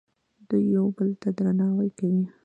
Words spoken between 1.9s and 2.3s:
کوي.